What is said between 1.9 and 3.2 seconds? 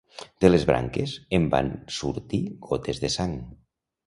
sortir gotes de